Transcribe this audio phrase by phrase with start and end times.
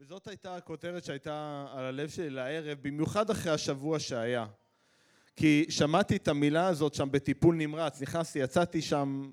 [0.00, 4.46] וזאת הייתה הכותרת שהייתה על הלב שלי לערב, במיוחד אחרי השבוע שהיה.
[5.36, 9.32] כי שמעתי את המילה הזאת שם בטיפול נמרץ, נכנסתי, יצאתי שם,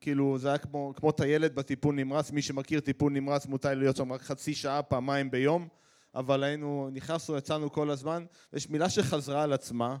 [0.00, 4.12] כאילו זה היה כמו, כמו טיילת בטיפול נמרץ, מי שמכיר טיפול נמרץ מותר להיות שם
[4.12, 5.68] רק חצי שעה, פעמיים ביום,
[6.14, 9.96] אבל היינו, נכנסנו, יצאנו כל הזמן, ויש מילה שחזרה על עצמה,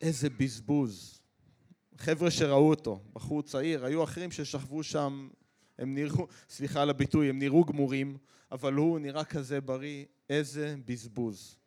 [0.00, 1.20] איזה בזבוז.
[1.96, 5.28] חבר'ה שראו אותו, בחור צעיר, היו אחרים ששכבו שם,
[5.78, 8.18] הם נראו, סליחה על הביטוי, הם נראו גמורים,
[8.52, 11.58] אבל הוא נראה כזה בריא, איזה בזבוז.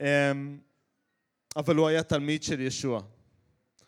[0.00, 0.58] אמ,
[1.56, 3.02] אבל הוא היה תלמיד של ישוע.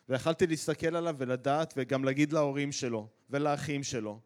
[0.09, 4.21] ויכלתי להסתכל עליו ולדעת וגם להגיד להורים שלו ולאחים שלו,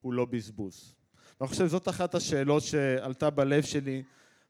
[0.00, 0.94] הוא לא בזבוז.
[1.40, 4.02] ואני חושב שזאת אחת השאלות שעלתה בלב שלי,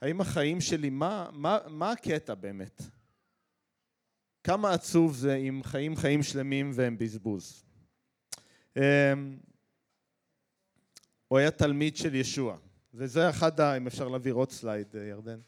[0.03, 2.83] האם החיים שלי, מה, מה, מה הקטע באמת?
[4.45, 7.65] כמה עצוב זה אם חיים חיים שלמים והם בזבוז.
[11.31, 12.57] הוא היה תלמיד של ישוע,
[12.95, 13.77] וזה אחד ה...
[13.77, 15.41] אם אפשר להעביר עוד סלייד, אה, ירדן.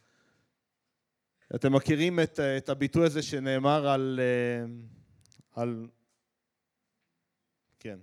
[1.55, 4.65] אתם מכירים את, אה, את הביטוי הזה שנאמר על, אה,
[5.63, 5.89] על...
[7.79, 7.99] כן.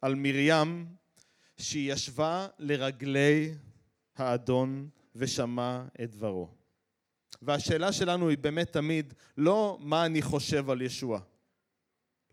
[0.00, 0.86] על מרים
[1.56, 3.54] שהיא ישבה לרגלי
[4.16, 6.48] האדון ושמע את דברו.
[7.42, 11.20] והשאלה שלנו היא באמת תמיד לא מה אני חושב על ישוע,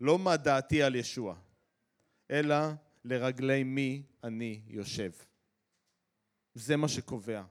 [0.00, 1.36] לא מה דעתי על ישוע,
[2.32, 2.56] אלא
[3.04, 5.10] לרגלי מי אני יושב.
[6.54, 7.42] זה מה שקובע.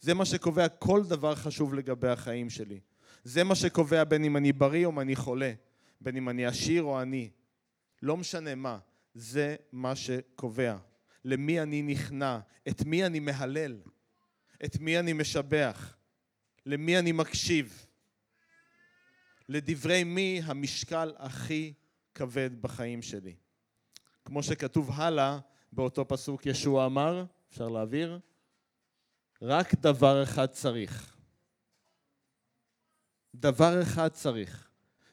[0.00, 2.80] זה מה שקובע כל דבר חשוב לגבי החיים שלי.
[3.24, 5.52] זה מה שקובע בין אם אני בריא או אם אני חולה,
[6.00, 7.30] בין אם אני עשיר או עני.
[8.02, 8.78] לא משנה מה,
[9.14, 10.76] זה מה שקובע.
[11.24, 13.80] למי אני נכנע, את מי אני מהלל,
[14.64, 15.96] את מי אני משבח,
[16.66, 17.86] למי אני מקשיב,
[19.48, 21.72] לדברי מי המשקל הכי
[22.14, 23.34] כבד בחיים שלי.
[24.26, 25.38] כמו שכתוב הלאה
[25.72, 28.18] באותו פסוק ישוע אמר, אפשר להעביר?
[29.42, 31.16] רק דבר אחד צריך.
[33.34, 34.68] דבר אחד צריך.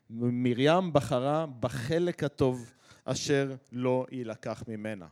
[0.09, 2.73] מרים בחרה בחלק הטוב
[3.05, 5.07] אשר לא יילקח ממנה.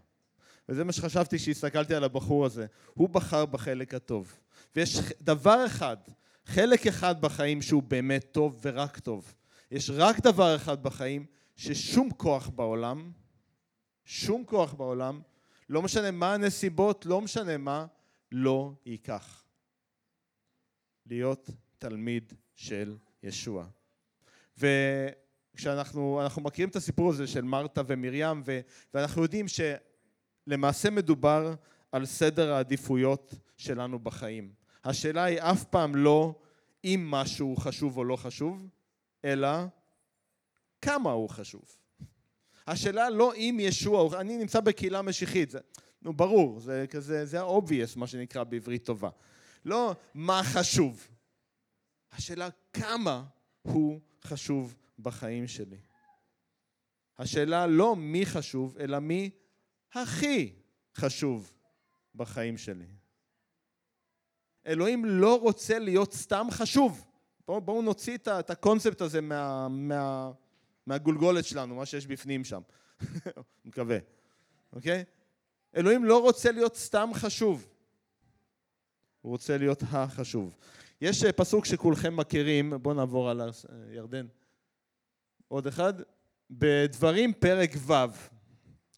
[0.70, 2.66] וזה מה שחשבתי כשהסתכלתי על הבחור הזה.
[2.94, 4.40] הוא בחר בחלק הטוב.
[4.76, 5.98] ויש דבר אחד,
[6.46, 9.34] חלק אחד בחיים שהוא באמת טוב ורק טוב.
[9.72, 11.26] יש רק דבר אחד בחיים
[11.56, 13.12] ששום כוח בעולם,
[14.12, 15.22] שום כוח בעולם,
[15.70, 17.86] לא משנה מה הנסיבות, לא משנה מה,
[18.32, 19.44] לא ייקח.
[21.06, 23.68] להיות תלמיד של ישוע.
[24.58, 28.60] וכשאנחנו מכירים את הסיפור הזה של מרתה ומרים ו,
[28.94, 29.46] ואנחנו יודעים
[30.48, 31.54] שלמעשה מדובר
[31.92, 34.54] על סדר העדיפויות שלנו בחיים.
[34.84, 36.36] השאלה היא אף פעם לא
[36.84, 38.68] אם משהו חשוב או לא חשוב,
[39.26, 39.50] אלא
[40.82, 41.81] כמה הוא חשוב.
[42.68, 45.60] השאלה לא אם ישוע, אני נמצא בקהילה משיחית, זה,
[46.02, 49.10] נו ברור, זה כזה, זה ה-obvious מה שנקרא בעברית טובה.
[49.66, 51.08] לא מה חשוב,
[52.12, 53.24] השאלה כמה
[53.62, 55.78] הוא חשוב בחיים שלי.
[57.18, 59.30] השאלה לא מי חשוב, אלא מי
[59.94, 60.54] הכי
[60.96, 61.54] חשוב
[62.16, 62.86] בחיים שלי.
[64.68, 67.06] אלוהים לא רוצה להיות סתם חשוב.
[67.48, 70.32] בואו בוא נוציא את הקונספט הזה מה, מה,
[70.86, 72.62] מהגולגולת שלנו, מה שיש בפנים שם.
[73.66, 73.98] מקווה,
[74.74, 75.04] אוקיי?
[75.76, 77.68] אלוהים לא רוצה להיות סתם חשוב.
[79.22, 80.56] הוא רוצה להיות החשוב.
[81.02, 83.42] יש אה, פסוק שכולכם מכירים, בואו נעבור על
[83.92, 84.28] ירדן.
[85.48, 85.94] עוד אחד.
[86.50, 87.94] בדברים פרק ו',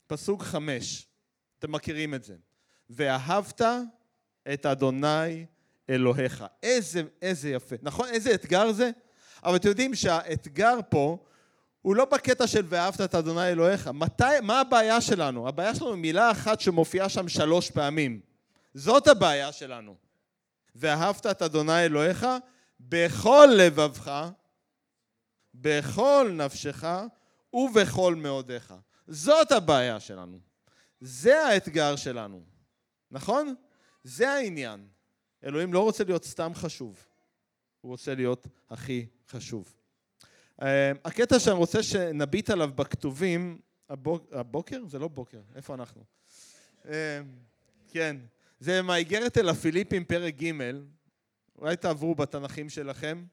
[0.07, 1.07] פסוק חמש,
[1.59, 2.35] אתם מכירים את זה.
[2.89, 3.61] ואהבת
[4.53, 5.45] את אדוני
[5.89, 6.45] אלוהיך.
[6.63, 7.75] איזה, איזה יפה.
[7.81, 8.07] נכון?
[8.09, 8.91] איזה אתגר זה?
[9.43, 11.25] אבל אתם יודעים שהאתגר פה
[11.83, 13.87] הוא לא בקטע של ואהבת את אדוני אלוהיך.
[13.87, 15.47] מתי, מה הבעיה שלנו?
[15.47, 18.19] הבעיה שלנו היא מילה אחת שמופיעה שם שלוש פעמים.
[18.73, 19.95] זאת הבעיה שלנו.
[20.75, 22.27] ואהבת את אדוני אלוהיך
[22.79, 24.29] בכל לבבך,
[25.53, 26.83] בכל נפשך
[27.53, 28.73] ובכל מאודיך.
[29.07, 30.39] זאת הבעיה שלנו.
[31.01, 32.41] זה האתגר שלנו.
[33.11, 33.55] נכון?
[34.03, 34.87] זה העניין.
[35.43, 37.05] אלוהים לא רוצה להיות סתם חשוב,
[37.81, 39.73] הוא רוצה להיות הכי חשוב.
[40.61, 43.59] אה, הקטע שאני רוצה שנביט עליו בכתובים,
[44.31, 44.85] הבוקר?
[44.87, 46.03] זה לא בוקר, איפה אנחנו?
[46.85, 47.21] אה,
[47.87, 48.17] כן,
[48.59, 50.51] זה מהאיגרת אל הפיליפים פרק ג',
[51.57, 53.25] אולי תעברו בתנכים שלכם.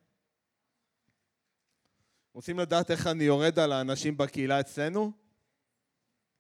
[2.33, 5.13] רוצים לדעת איך אני יורד על האנשים בקהילה אצלנו?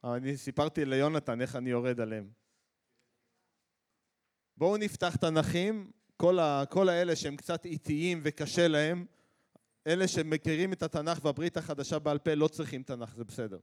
[0.04, 2.30] אני סיפרתי ליונתן איך אני יורד עליהם.
[4.56, 9.06] בואו נפתח תנכים, כל, ה, כל האלה שהם קצת איטיים וקשה להם,
[9.86, 13.58] אלה שמכירים את התנ"ך והברית החדשה בעל פה לא צריכים תנ"ך, זה בסדר.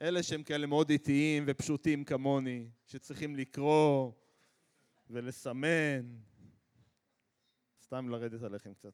[0.00, 4.12] אלה שהם כאלה מאוד איטיים ופשוטים כמוני, שצריכים לקרוא
[5.10, 6.16] ולסמן.
[7.82, 8.92] סתם לרדת עליכם קצת.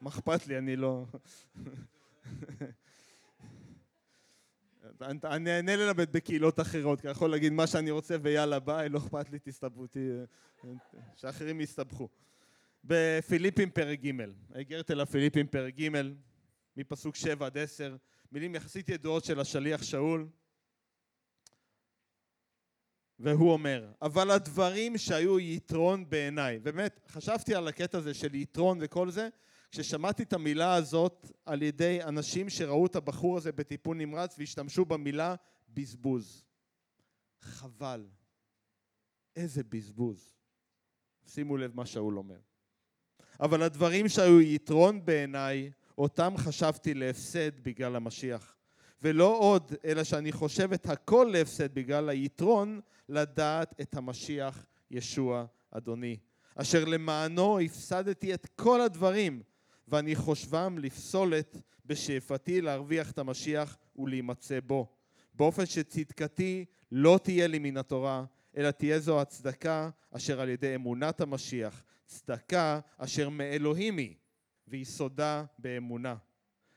[0.00, 1.06] מה אכפת לי, אני לא...
[5.00, 8.98] אני נהנה ללמד בקהילות אחרות, כי אני יכול להגיד מה שאני רוצה ויאללה ביי, לא
[8.98, 9.84] אכפת לי, תסתבכו
[11.16, 12.08] שאחרים יסתבכו.
[12.84, 14.10] בפיליפים פרק ג',
[14.54, 15.88] האיגרת אל הפיליפים פרק ג',
[16.76, 17.96] מפסוק 7 עד 10,
[18.32, 20.28] מילים יחסית ידועות של השליח שאול,
[23.18, 29.10] והוא אומר, אבל הדברים שהיו יתרון בעיניי, באמת, חשבתי על הקטע הזה של יתרון וכל
[29.10, 29.28] זה,
[29.70, 35.34] כששמעתי את המילה הזאת על ידי אנשים שראו את הבחור הזה בטיפול נמרץ והשתמשו במילה
[35.68, 36.44] בזבוז.
[37.40, 38.06] חבל.
[39.36, 40.34] איזה בזבוז.
[41.26, 42.40] שימו לב מה שאול אומר.
[43.40, 48.54] אבל הדברים שהיו יתרון בעיניי, אותם חשבתי להפסד בגלל המשיח.
[49.02, 56.16] ולא עוד, אלא שאני חושב את הכל להפסד בגלל היתרון לדעת את המשיח ישוע אדוני.
[56.54, 59.42] אשר למענו הפסדתי את כל הדברים
[59.88, 64.86] ואני חושבם לפסולת בשאיפתי להרוויח את המשיח ולהימצא בו.
[65.34, 68.24] באופן שצדקתי לא תהיה לי מן התורה,
[68.56, 74.14] אלא תהיה זו הצדקה אשר על ידי אמונת המשיח, צדקה אשר מאלוהים היא,
[74.68, 76.16] ויסודה באמונה.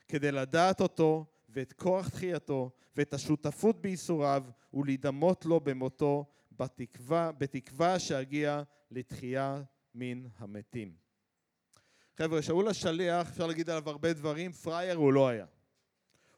[0.07, 4.43] כדי לדעת אותו ואת כוח תחייתו ואת השותפות בייסוריו
[4.73, 9.61] ולהידמות לו במותו בתקווה, בתקווה שאגיע לתחייה
[9.95, 10.95] מן המתים.
[12.17, 15.45] חבר'ה, שאול השליח, אפשר להגיד עליו הרבה דברים, פראייר הוא לא היה.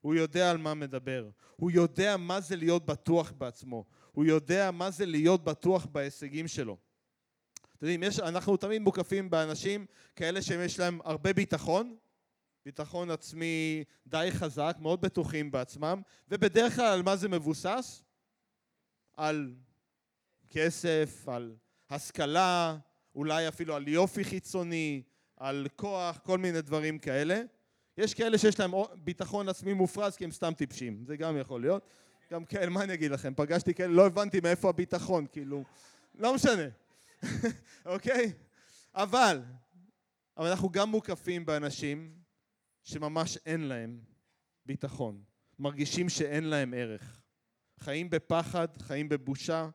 [0.02, 1.30] הוא יודע על מה מדבר.
[1.56, 3.86] הוא יודע מה זה להיות בטוח בעצמו.
[4.12, 6.78] הוא יודע מה זה להיות בטוח בהישגים שלו.
[7.80, 9.86] אתם יודעים, יש, אנחנו תמיד מוקפים באנשים
[10.16, 11.96] כאלה שיש להם הרבה ביטחון,
[12.66, 18.04] ביטחון עצמי די חזק, מאוד בטוחים בעצמם, ובדרך כלל על מה זה מבוסס?
[19.18, 19.54] על
[20.50, 21.56] כסף, על
[21.90, 22.78] השכלה,
[23.16, 25.02] אולי אפילו על יופי חיצוני,
[25.38, 27.42] על כוח, כל מיני דברים כאלה.
[27.98, 28.72] יש כאלה שיש להם
[29.04, 31.88] ביטחון עצמי מופרז כי הם סתם טיפשים, זה גם יכול להיות.
[32.32, 35.64] גם כאלה, מה אני אגיד לכם, פגשתי כאלה, לא הבנתי מאיפה הביטחון, כאילו,
[36.16, 36.68] לא משנה,
[37.86, 38.34] אוקיי?
[38.96, 39.42] אבל,
[40.38, 42.20] אבל אנחנו גם מוקפים באנשים
[42.84, 44.00] שממש אין להם
[44.66, 45.24] ביטחון,
[45.60, 47.22] מרגישים שאין להם ערך.
[47.80, 49.70] חיים בפחד, חיים בבושה,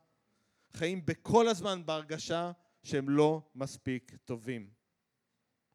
[0.72, 2.52] חיים בכל הזמן בהרגשה
[2.82, 4.70] שהם לא מספיק טובים.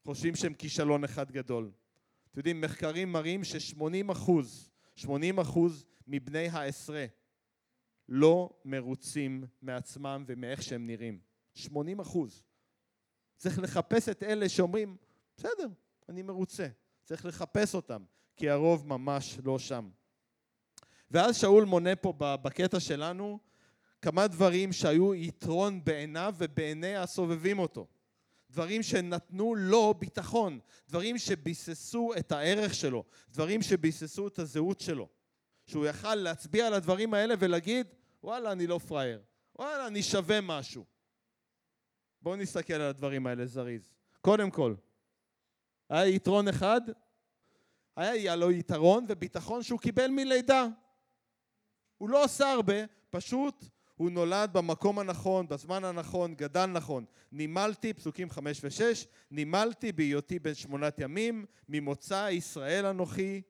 [0.06, 1.72] חושבים שהם כישלון אחד גדול.
[2.30, 7.06] אתם יודעים, מחקרים מראים ש-80 אחוז, 80 אחוז מבני העשרה
[8.08, 11.29] לא מרוצים מעצמם ומאיך שהם נראים.
[11.54, 12.42] 80 אחוז.
[13.36, 14.96] צריך לחפש את אלה שאומרים,
[15.36, 15.68] בסדר,
[16.08, 16.68] אני מרוצה.
[17.04, 18.02] צריך לחפש אותם,
[18.36, 19.90] כי הרוב ממש לא שם.
[21.10, 23.38] ואז שאול מונה פה בקטע שלנו
[24.02, 27.86] כמה דברים שהיו יתרון בעיניו ובעיני הסובבים אותו.
[28.50, 30.58] דברים שנתנו לו ביטחון,
[30.88, 35.08] דברים שביססו את הערך שלו, דברים שביססו את הזהות שלו.
[35.66, 37.86] שהוא יכל להצביע על הדברים האלה ולהגיד,
[38.22, 39.20] וואלה, אני לא פראייר,
[39.58, 40.84] וואלה, אני שווה משהו.
[42.22, 43.92] בואו נסתכל על הדברים האלה זריז.
[44.20, 44.74] קודם כל,
[45.88, 46.80] היה יתרון אחד,
[47.96, 50.66] היה לו יתרון וביטחון שהוא קיבל מלידה.
[51.98, 52.74] הוא לא עושה הרבה,
[53.10, 53.64] פשוט
[53.94, 57.04] הוא נולד במקום הנכון, בזמן הנכון, גדל נכון.
[57.32, 63.42] נימלתי, פסוקים חמש ושש, נימלתי בהיותי בן שמונת ימים, ממוצא ישראל אנוכי,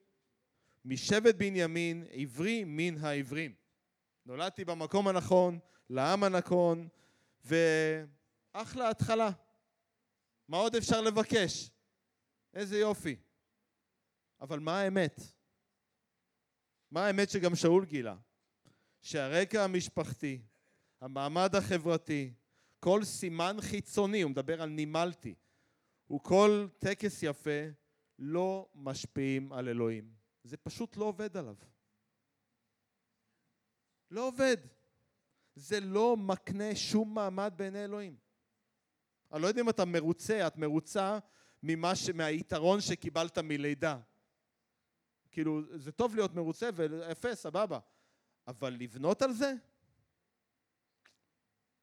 [0.84, 3.54] משבט בנימין, עברי מן העברים.
[4.26, 5.58] נולדתי במקום הנכון,
[5.90, 6.88] לעם הנכון,
[8.54, 9.30] ואחלה התחלה.
[10.48, 11.70] מה עוד אפשר לבקש?
[12.54, 13.16] איזה יופי.
[14.40, 15.20] אבל מה האמת?
[16.90, 18.16] מה האמת שגם שאול גילה?
[19.02, 20.42] שהרקע המשפחתי,
[21.00, 22.34] המעמד החברתי,
[22.80, 25.34] כל סימן חיצוני, הוא מדבר על נימלתי,
[26.10, 27.60] וכל טקס יפה,
[28.18, 30.14] לא משפיעים על אלוהים.
[30.44, 31.56] זה פשוט לא עובד עליו.
[34.10, 34.56] לא עובד.
[35.54, 38.16] זה לא מקנה שום מעמד בעיני אלוהים.
[39.32, 41.18] אני לא יודע אם אתה מרוצה, את מרוצה
[41.62, 42.10] ממה ש...
[42.10, 43.98] מהיתרון שקיבלת מלידה.
[45.30, 47.78] כאילו, זה טוב להיות מרוצה ויפה, סבבה.
[48.46, 49.52] אבל לבנות על זה?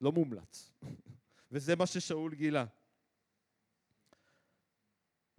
[0.01, 0.71] לא מומלץ.
[1.51, 2.65] וזה מה ששאול גילה.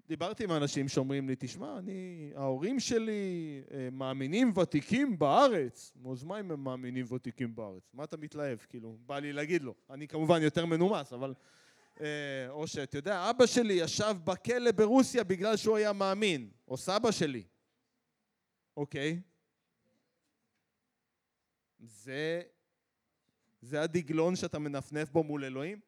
[0.08, 5.92] דיברתי עם אנשים שאומרים לי, תשמע, אני, ההורים שלי אה, מאמינים ותיקים בארץ.
[6.12, 7.90] אז מה אם הם מאמינים ותיקים בארץ?
[7.94, 8.58] מה אתה מתלהב?
[8.58, 9.74] כאילו, בא לי להגיד לו.
[9.90, 11.34] אני כמובן יותר מנומס, אבל...
[12.00, 17.10] אה, או שאתה יודע, אבא שלי ישב בכלא ברוסיה בגלל שהוא היה מאמין, או סבא
[17.10, 17.42] שלי.
[18.76, 19.20] אוקיי,
[21.78, 22.42] זה,
[23.60, 25.80] זה הדגלון שאתה מנפנף בו מול אלוהים?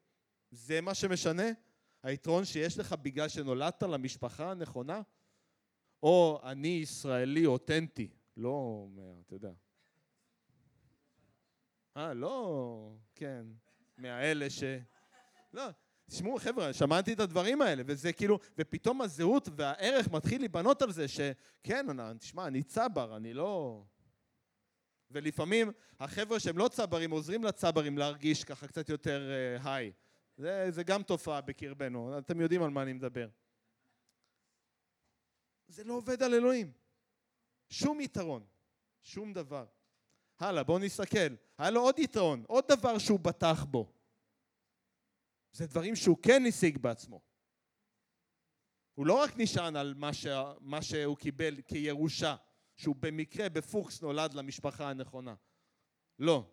[0.50, 1.46] זה מה שמשנה?
[2.02, 5.02] היתרון שיש לך בגלל שנולדת למשפחה הנכונה?
[6.02, 8.86] או אני ישראלי אותנטי, לא,
[9.26, 9.52] אתה יודע.
[11.96, 13.46] אה, לא, כן,
[13.98, 14.62] מהאלה ש...
[15.52, 15.62] לא,
[16.10, 21.08] תשמעו חבר'ה, שמעתי את הדברים האלה, וזה כאילו, ופתאום הזהות והערך מתחיל להיבנות על זה,
[21.08, 21.86] שכן,
[22.18, 23.82] תשמע, אני צבר, אני לא...
[25.10, 29.30] ולפעמים החבר'ה שהם לא צברים עוזרים לצברים להרגיש ככה קצת יותר
[29.62, 29.92] uh, היי.
[30.36, 33.28] זה, זה גם תופעה בקרבנו, אתם יודעים על מה אני מדבר.
[35.68, 36.72] זה לא עובד על אלוהים.
[37.68, 38.44] שום יתרון,
[39.02, 39.66] שום דבר.
[40.38, 41.34] הלאה, בואו נסתכל.
[41.58, 43.99] היה לו עוד יתרון, עוד דבר שהוא בטח בו.
[45.52, 47.20] זה דברים שהוא כן השיג בעצמו.
[48.94, 50.26] הוא לא רק נשען על מה, ש...
[50.60, 52.36] מה שהוא קיבל כירושה,
[52.76, 55.34] שהוא במקרה, בפוקס, נולד למשפחה הנכונה.
[56.18, 56.50] לא.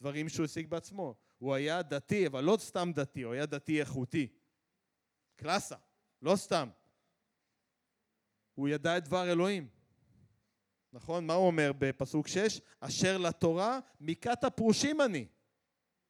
[0.00, 1.14] דברים שהוא השיג בעצמו.
[1.38, 4.28] הוא היה דתי, אבל לא סתם דתי, הוא היה דתי איכותי.
[5.36, 5.76] קלאסה,
[6.22, 6.68] לא סתם.
[8.54, 9.68] הוא ידע את דבר אלוהים.
[10.92, 11.26] נכון?
[11.26, 12.60] מה הוא אומר בפסוק 6?
[12.80, 15.26] אשר לתורה מכת הפרושים אני.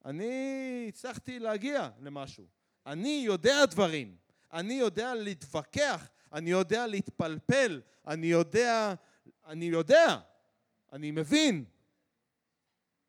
[0.05, 2.45] אני הצלחתי להגיע למשהו.
[2.85, 4.15] אני יודע דברים.
[4.53, 6.09] אני יודע להתווכח.
[6.33, 7.81] אני יודע להתפלפל.
[8.07, 8.93] אני יודע...
[9.45, 10.17] אני יודע.
[10.93, 11.65] אני מבין.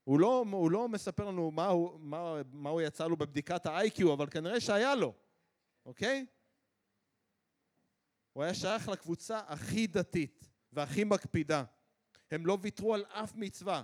[0.05, 4.13] הוא לא, הוא לא מספר לנו מה הוא, מה, מה הוא יצא לו בבדיקת ה-IQ,
[4.13, 5.15] אבל כנראה שהיה לו,
[5.87, 6.27] אוקיי?
[8.33, 11.65] הוא היה שייך לקבוצה הכי דתית והכי מקפידה.
[12.31, 13.83] הם לא ויתרו על אף מצווה.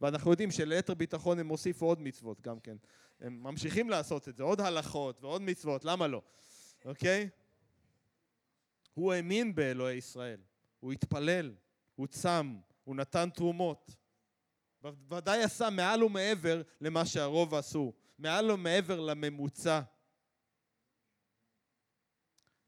[0.00, 2.76] ואנחנו יודעים שליתר ביטחון הם הוסיפו עוד מצוות גם כן.
[3.20, 6.22] הם ממשיכים לעשות את זה, עוד הלכות ועוד מצוות, למה לא?
[6.84, 7.28] אוקיי?
[8.94, 10.40] הוא האמין באלוהי ישראל,
[10.80, 11.54] הוא התפלל,
[11.94, 13.96] הוא צם, הוא נתן תרומות.
[15.10, 19.80] ודאי עשה מעל ומעבר למה שהרוב עשו, מעל ומעבר לממוצע.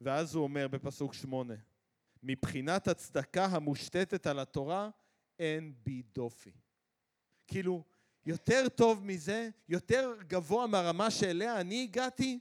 [0.01, 1.55] ואז הוא אומר בפסוק שמונה,
[2.23, 4.91] מבחינת הצדקה המושתתת על התורה,
[5.39, 6.53] אין בי דופי.
[7.47, 7.85] כאילו,
[8.27, 12.39] יותר טוב מזה, יותר גבוה מהרמה שאליה אני הגעתי,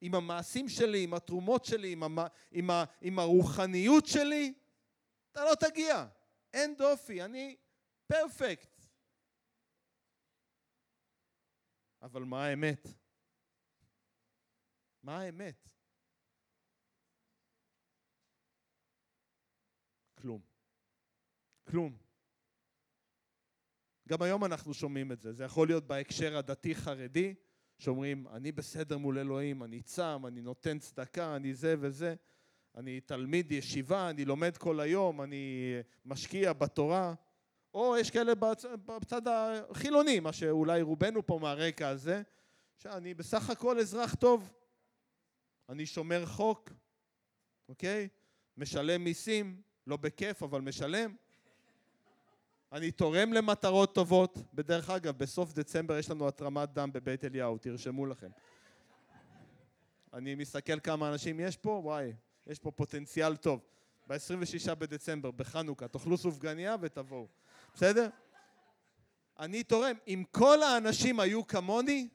[0.00, 2.18] עם המעשים שלי, עם התרומות שלי, עם, המ...
[2.50, 2.84] עם, ה...
[3.00, 4.54] עם הרוחניות שלי,
[5.32, 6.06] אתה לא תגיע.
[6.52, 7.56] אין דופי, אני
[8.06, 8.80] פרפקט.
[12.02, 12.86] אבל מה האמת?
[15.02, 15.68] מה האמת?
[20.14, 20.40] כלום.
[21.70, 22.09] כלום.
[24.10, 25.32] גם היום אנחנו שומעים את זה.
[25.32, 27.34] זה יכול להיות בהקשר הדתי-חרדי,
[27.78, 32.14] שאומרים, אני בסדר מול אלוהים, אני צם, אני נותן צדקה, אני זה וזה,
[32.74, 35.74] אני תלמיד ישיבה, אני לומד כל היום, אני
[36.04, 37.14] משקיע בתורה.
[37.74, 38.64] או יש כאלה בצ...
[38.64, 42.22] בצד החילוני, מה שאולי רובנו פה מהרקע הזה,
[42.76, 44.52] שאני בסך הכל אזרח טוב.
[45.68, 46.70] אני שומר חוק,
[47.68, 48.08] אוקיי?
[48.56, 51.14] משלם מיסים, לא בכיף, אבל משלם.
[52.72, 54.38] אני תורם למטרות טובות.
[54.54, 58.30] בדרך אגב, בסוף דצמבר יש לנו התרמת דם בבית אליהו, תרשמו לכם.
[60.12, 62.12] אני מסתכל כמה אנשים יש פה, וואי,
[62.46, 63.60] יש פה פוטנציאל טוב.
[64.06, 67.26] ב-26 בדצמבר, בחנוכה, תאכלו סופגניה ותבואו.
[67.74, 68.08] בסדר?
[69.38, 69.96] אני תורם.
[70.08, 72.08] אם כל האנשים היו כמוני,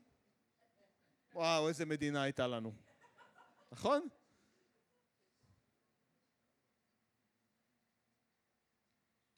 [1.34, 2.74] וואו, איזה מדינה הייתה לנו.
[3.72, 4.08] נכון?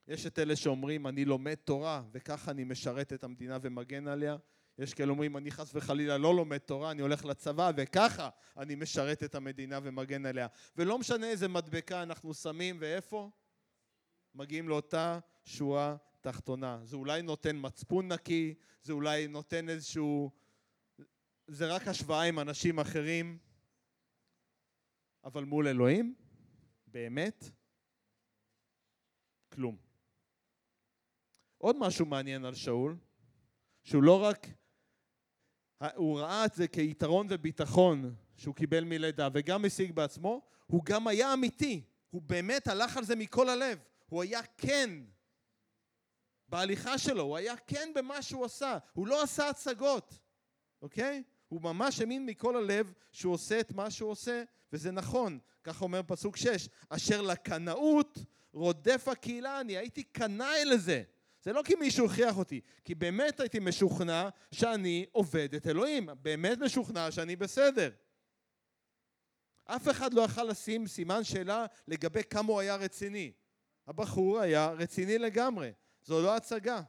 [0.08, 4.38] יש את אלה שאומרים, אני לומד תורה, וככה אני משרת את המדינה ומגן עליה.
[4.80, 9.24] יש כאלה אומרים, אני חס וחלילה לא לומד תורה, אני הולך לצבא, וככה אני משרת
[9.24, 10.48] את המדינה ומגן עליה.
[10.76, 13.30] ולא משנה איזה מדבקה אנחנו שמים ואיפה,
[14.36, 16.80] מגיעים לאותה שורה תחתונה.
[16.84, 20.32] זה אולי נותן מצפון נקי, זה אולי נותן איזשהו...
[21.48, 23.38] זה רק השוואה עם אנשים אחרים,
[25.24, 26.16] אבל מול אלוהים,
[26.88, 27.46] באמת,
[29.54, 29.87] כלום.
[31.58, 32.98] עוד משהו מעניין על שאול,
[33.84, 34.48] שהוא לא רק,
[35.96, 41.34] הוא ראה את זה כיתרון וביטחון שהוא קיבל מלידה וגם השיג בעצמו, הוא גם היה
[41.34, 44.90] אמיתי, הוא באמת הלך על זה מכל הלב, הוא היה כן
[46.50, 50.20] בהליכה שלו, הוא היה כן במה שהוא עשה, הוא לא עשה הצגות,
[50.82, 51.24] אוקיי?
[51.48, 56.02] הוא ממש האמין מכל הלב שהוא עושה את מה שהוא עושה, וזה נכון, כך אומר
[56.08, 58.20] פסוק 6, אשר לקנאות
[58.54, 61.04] רודף הקהילה אני, הייתי קנאי לזה.
[61.48, 66.58] זה לא כי מישהו הכריח אותי, כי באמת הייתי משוכנע שאני עובד את אלוהים, באמת
[66.58, 67.92] משוכנע שאני בסדר.
[69.66, 73.32] אף אחד לא יכל לשים סימן שאלה לגבי כמה הוא היה רציני.
[73.88, 76.82] הבחור היה רציני לגמרי, זו לא הצגה.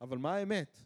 [0.00, 0.78] אבל מה האמת?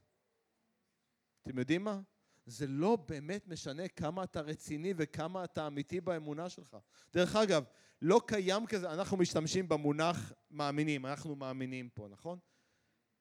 [1.42, 2.00] אתם יודעים מה?
[2.46, 6.76] זה לא באמת משנה כמה אתה רציני וכמה אתה אמיתי באמונה שלך.
[7.12, 7.64] דרך אגב,
[8.02, 12.38] לא קיים כזה, אנחנו משתמשים במונח מאמינים, אנחנו מאמינים פה, נכון?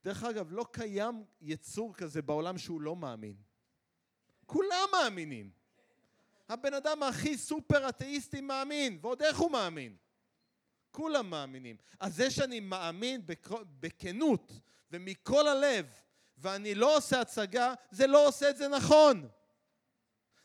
[0.04, 3.36] דרך אגב, לא קיים יצור כזה בעולם שהוא לא מאמין.
[4.46, 5.51] כולם מאמינים.
[6.50, 9.96] הבן אדם הכי סופר אתאיסטי מאמין, ועוד איך הוא מאמין.
[10.92, 11.75] כולם מאמינים.
[12.00, 13.22] אז זה שאני מאמין
[13.80, 14.51] בכנות
[14.92, 15.86] ומכל הלב,
[16.41, 19.29] ואני לא עושה הצגה, זה לא עושה את זה נכון.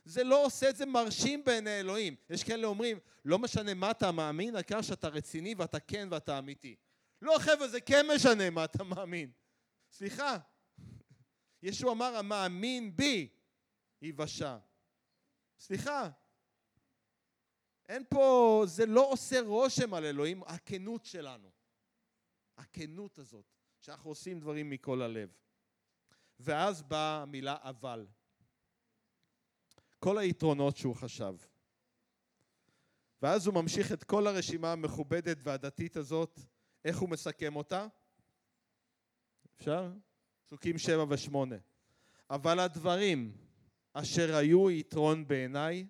[0.04, 2.16] זה לא עושה את זה מרשים בעיני אלוהים.
[2.30, 6.76] יש כאלה אומרים, לא משנה מה אתה מאמין, העיקר שאתה רציני ואתה כן ואתה אמיתי.
[7.22, 9.30] לא חבר'ה, זה כן משנה מה אתה מאמין.
[9.90, 10.38] סליחה.
[11.62, 13.28] ישו אמר, המאמין בי
[14.02, 14.56] ייוושע.
[15.58, 16.10] סליחה.
[17.88, 21.50] אין פה, זה לא עושה רושם על אלוהים, הכנות שלנו.
[22.58, 23.44] הכנות הזאת,
[23.80, 25.28] שאנחנו עושים דברים מכל הלב.
[26.40, 28.06] ואז באה המילה אבל.
[29.98, 31.34] כל היתרונות שהוא חשב.
[33.22, 36.40] ואז הוא ממשיך את כל הרשימה המכובדת והדתית הזאת,
[36.84, 37.86] איך הוא מסכם אותה?
[39.56, 39.92] אפשר?
[40.44, 41.56] פסוקים שבע ושמונה.
[42.30, 43.36] אבל הדברים
[43.92, 45.86] אשר היו יתרון בעיניי,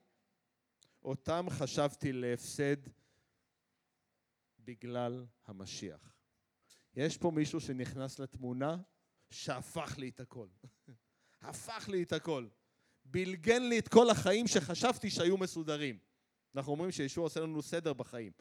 [1.02, 2.76] אותם חשבתי להפסד
[4.58, 6.16] בגלל המשיח.
[6.94, 8.76] יש פה מישהו שנכנס לתמונה
[9.30, 10.47] שהפך לי את הכל.
[11.42, 12.47] הפך לי את הכל.
[13.04, 15.99] בלגן לי את כל החיים שחשבתי שהיו מסודרים.
[16.54, 18.33] אנחנו אומרים שישוע עושה לנו סדר בחיים.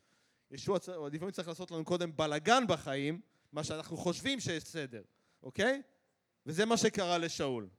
[0.52, 0.78] ישוע
[1.12, 5.02] לפעמים צריך לעשות לנו קודם בלגן בחיים, מה שאנחנו חושבים שיש סדר,
[5.44, 5.82] אוקיי?
[6.46, 7.70] וזה מה שקרה לשאול.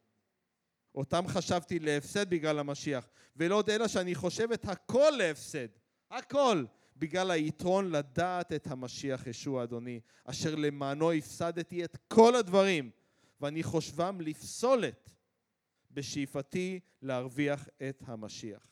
[0.95, 5.69] אותם חשבתי להפסד בגלל המשיח, ולא עוד אלא שאני חושב את הכל להפסד,
[6.11, 6.65] הכל,
[6.99, 12.91] בגלל היתרון לדעת את המשיח ישוע אדוני, אשר למענו הפסדתי את כל הדברים,
[13.41, 15.11] ואני חושבם לפסולת
[15.91, 18.67] בשאיפתי להרוויח את המשיח.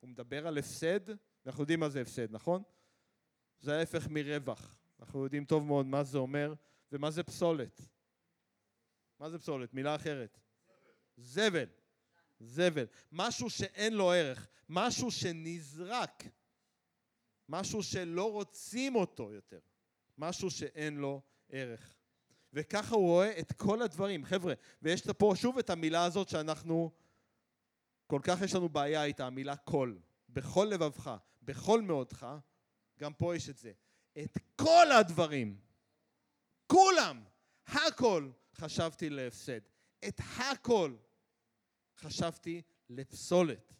[0.00, 1.00] הוא מדבר על הפסד,
[1.46, 2.62] אנחנו יודעים מה זה הפסד, נכון?
[3.60, 4.76] זה ההפך מרווח.
[5.00, 6.54] אנחנו יודעים טוב מאוד מה זה אומר
[6.92, 7.80] ומה זה פסולת.
[9.20, 9.74] מה זה פסולת?
[9.74, 10.38] מילה אחרת.
[11.16, 11.66] זבל.
[12.40, 12.84] זבל.
[13.12, 14.48] משהו שאין לו ערך.
[14.68, 16.24] משהו שנזרק.
[17.50, 19.58] משהו שלא רוצים אותו יותר.
[20.18, 21.94] משהו שאין לו ערך.
[22.52, 24.24] וככה הוא רואה את כל הדברים.
[24.24, 26.90] חבר'ה, ויש פה שוב את המילה הזאת שאנחנו,
[28.06, 29.96] כל כך יש לנו בעיה איתה, המילה כל.
[30.28, 32.26] בכל לבבך, בכל מאודך,
[32.98, 33.72] גם פה יש את זה.
[34.18, 35.60] את כל הדברים,
[36.66, 37.24] כולם,
[37.66, 39.60] הכל, חשבתי להפסד.
[40.08, 40.96] את הכל
[41.96, 43.72] חשבתי לפסולת.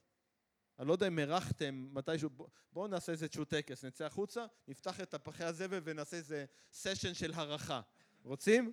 [0.80, 2.30] אני לא יודע אם הרחתם מתישהו,
[2.72, 7.80] בואו נעשה איזשהו טקס, נצא החוצה, נפתח את הפחי הזבל ונעשה איזה סשן של הרחה.
[8.22, 8.72] רוצים?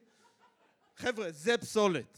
[0.96, 2.18] חבר'ה, זה פסולת.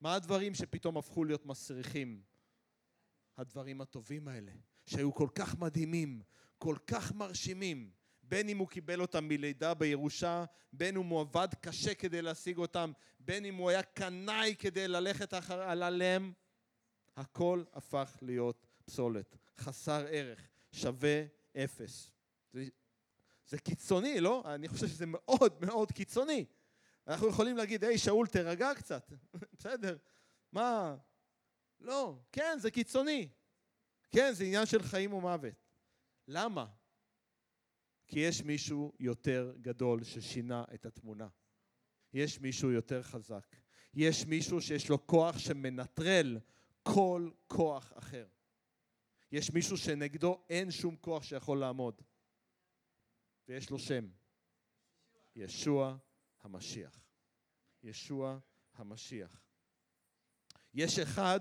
[0.00, 2.22] מה הדברים שפתאום הפכו להיות מסריחים?
[3.36, 4.52] הדברים הטובים האלה,
[4.86, 6.22] שהיו כל כך מדהימים,
[6.58, 7.90] כל כך מרשימים,
[8.22, 12.92] בין אם הוא קיבל אותם מלידה בירושה, בין אם הוא עבד קשה כדי להשיג אותם,
[13.20, 16.32] בין אם הוא היה קנאי כדי ללכת אחר, עליהם,
[17.16, 21.24] הכל הפך להיות פסולת, חסר ערך, שווה
[21.56, 22.10] אפס.
[22.52, 22.64] זה,
[23.46, 24.42] זה קיצוני, לא?
[24.54, 26.44] אני חושב שזה מאוד מאוד קיצוני.
[27.06, 29.12] אנחנו יכולים להגיד, היי, שאול, תירגע קצת.
[29.58, 29.96] בסדר,
[30.52, 30.96] מה?
[31.80, 33.28] לא, כן, זה קיצוני.
[34.10, 35.54] כן, זה עניין של חיים ומוות.
[36.28, 36.66] למה?
[38.12, 41.28] כי יש מישהו יותר גדול ששינה את התמונה.
[42.12, 43.56] יש מישהו יותר חזק.
[43.94, 46.38] יש מישהו שיש לו כוח שמנטרל
[46.82, 48.26] כל כוח אחר.
[49.32, 52.02] יש מישהו שנגדו אין שום כוח שיכול לעמוד.
[53.48, 54.08] ויש לו שם.
[55.36, 55.96] ישוע
[56.40, 57.04] המשיח.
[57.82, 58.38] ישוע
[58.74, 59.42] המשיח.
[60.74, 61.40] יש אחד,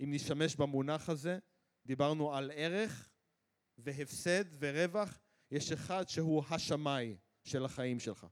[0.00, 1.38] אם נשתמש במונח הזה,
[1.86, 3.10] דיברנו על ערך
[3.78, 8.26] והפסד ורווח, יש אחד שהוא השמאי של החיים שלך.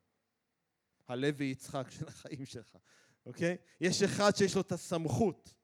[1.09, 2.77] הלוי יצחק של החיים שלך,
[3.27, 3.57] אוקיי?
[3.81, 5.55] יש אחד שיש לו את הסמכות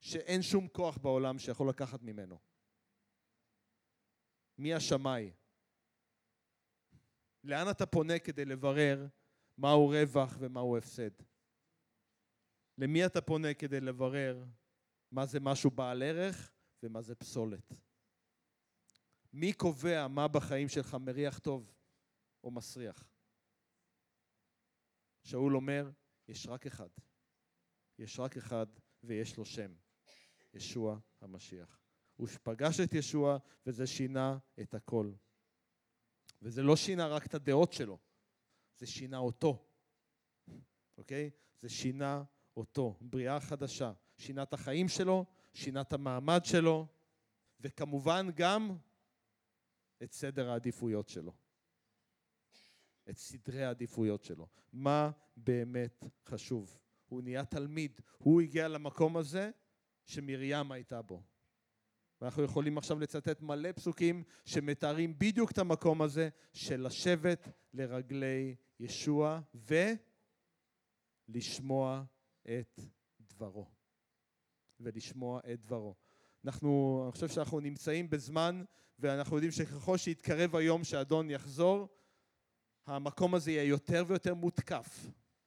[0.00, 2.38] שאין שום כוח בעולם שיכול לקחת ממנו.
[4.58, 5.32] מי השמאי?
[7.44, 9.06] לאן אתה פונה כדי לברר
[9.58, 11.10] מהו רווח ומהו הפסד?
[12.78, 14.44] למי אתה פונה כדי לברר
[15.10, 17.74] מה זה משהו בעל ערך ומה זה פסולת?
[19.32, 21.72] מי קובע מה בחיים שלך מריח טוב
[22.44, 23.08] או מסריח?
[25.22, 25.90] שאול אומר,
[26.28, 26.88] יש רק אחד.
[27.98, 28.66] יש רק אחד
[29.02, 29.74] ויש לו שם,
[30.54, 31.80] ישוע המשיח.
[32.16, 35.12] הוא פגש את ישוע וזה שינה את הכל.
[36.42, 37.98] וזה לא שינה רק את הדעות שלו,
[38.76, 39.68] זה שינה אותו,
[40.98, 41.30] אוקיי?
[41.58, 42.22] זה שינה
[42.56, 43.92] אותו, בריאה חדשה.
[44.16, 46.86] שינה את החיים שלו, שינה את המעמד שלו,
[47.60, 48.76] וכמובן גם
[50.02, 51.32] את סדר העדיפויות שלו.
[53.10, 54.48] את סדרי העדיפויות שלו.
[54.72, 56.78] מה באמת חשוב?
[57.06, 58.00] הוא נהיה תלמיד.
[58.18, 59.50] הוא הגיע למקום הזה
[60.04, 61.22] שמרים הייתה בו.
[62.20, 69.40] ואנחנו יכולים עכשיו לצטט מלא פסוקים שמתארים בדיוק את המקום הזה של לשבת לרגלי ישוע
[71.28, 72.04] ולשמוע
[72.42, 72.80] את
[73.20, 73.66] דברו.
[74.80, 75.94] ולשמוע את דברו.
[76.44, 78.64] אנחנו, אני חושב שאנחנו נמצאים בזמן
[78.98, 81.88] ואנחנו יודעים שככל שיתקרב היום שאדון יחזור,
[82.86, 85.06] המקום הזה יהיה יותר ויותר מותקף.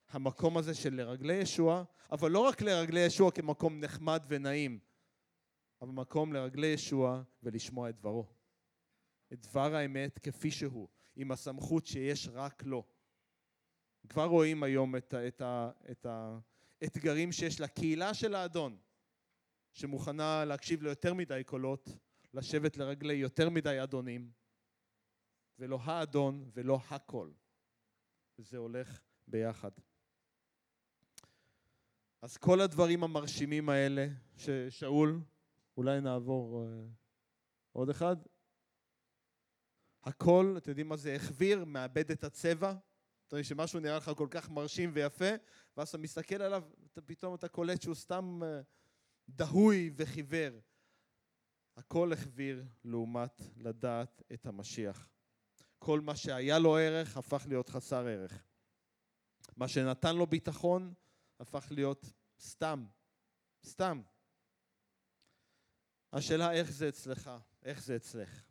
[0.09, 4.79] המקום הזה של לרגלי ישוע, אבל לא רק לרגלי ישוע כמקום נחמד ונעים,
[5.81, 8.25] אבל מקום לרגלי ישוע ולשמוע את דברו.
[9.33, 12.83] את דבר האמת כפי שהוא, עם הסמכות שיש רק לו.
[14.09, 15.41] כבר רואים היום את, את,
[15.91, 16.05] את
[16.81, 18.77] האתגרים שיש לקהילה של האדון,
[19.75, 21.89] שמוכנה להקשיב ליותר מדי קולות,
[22.33, 24.31] לשבת לרגלי יותר מדי אדונים,
[25.59, 27.29] ולא האדון ולא הכל.
[28.37, 29.71] זה הולך ביחד.
[32.21, 34.07] אז כל הדברים המרשימים האלה
[34.37, 35.21] ששאול,
[35.77, 36.67] אולי נעבור uh,
[37.71, 38.15] עוד אחד.
[40.03, 42.73] הכל, אתם יודעים מה זה החביר, מאבד את הצבע.
[43.27, 45.29] אתה יודע שמשהו נראה לך כל כך מרשים ויפה,
[45.77, 48.63] ואז אתה מסתכל עליו, אתה, פתאום אתה קולט שהוא סתם uh,
[49.29, 50.59] דהוי וחיוור.
[51.77, 55.09] הכל החביר לעומת לדעת את המשיח.
[55.79, 58.47] כל מה שהיה לו ערך הפך להיות חסר ערך.
[59.57, 60.93] מה שנתן לו ביטחון
[61.39, 62.05] הפך להיות
[62.39, 62.85] סתם,
[63.65, 64.01] סתם.
[66.13, 67.31] השאלה איך זה אצלך,
[67.63, 68.43] איך זה אצלך.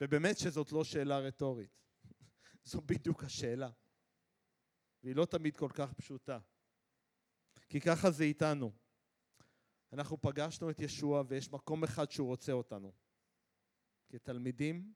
[0.00, 1.80] ובאמת שזאת לא שאלה רטורית,
[2.70, 3.70] זו בדיוק השאלה.
[5.02, 6.38] והיא לא תמיד כל כך פשוטה.
[7.68, 8.72] כי ככה זה איתנו.
[9.92, 12.92] אנחנו פגשנו את ישוע ויש מקום אחד שהוא רוצה אותנו.
[14.08, 14.92] כתלמידים,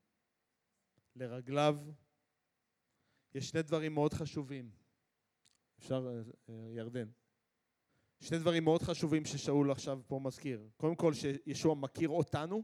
[1.17, 1.77] לרגליו,
[3.35, 4.71] יש שני דברים מאוד חשובים.
[5.79, 7.11] אפשר, אה, אה, ירדן.
[8.21, 10.69] שני דברים מאוד חשובים ששאול עכשיו פה מזכיר.
[10.77, 12.63] קודם כל, שישוע מכיר אותנו,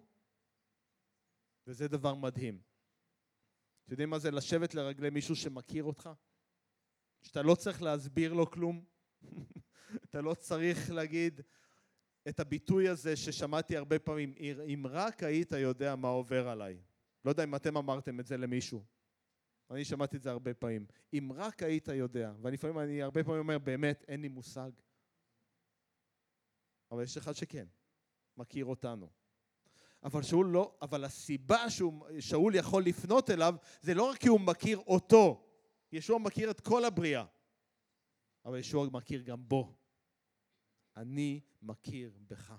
[1.67, 2.61] וזה דבר מדהים.
[3.85, 6.11] אתם יודעים מה זה לשבת לרגלי מישהו שמכיר אותך?
[7.23, 8.85] שאתה לא צריך להסביר לו כלום.
[10.05, 11.41] אתה לא צריך להגיד
[12.29, 14.35] את הביטוי הזה ששמעתי הרבה פעמים,
[14.75, 16.79] אם רק היית יודע מה עובר עליי.
[17.25, 18.85] לא יודע אם אתם אמרתם את זה למישהו.
[19.71, 20.87] אני שמעתי את זה הרבה פעמים.
[21.13, 24.71] אם רק היית יודע, ולפעמים אני הרבה פעמים אומר, באמת, אין לי מושג.
[26.91, 27.67] אבל יש אחד שכן,
[28.37, 29.11] מכיר אותנו.
[30.03, 34.79] אבל שאול לא, אבל הסיבה ששאול יכול לפנות אליו, זה לא רק כי הוא מכיר
[34.79, 35.47] אותו,
[35.93, 37.25] ישוע מכיר את כל הבריאה,
[38.47, 39.77] אבל ישוע מכיר גם בו.
[40.97, 42.55] אני מכיר בך.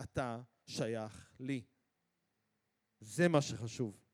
[0.00, 1.64] אתה שייך לי.
[3.00, 4.04] זה מה שחשוב.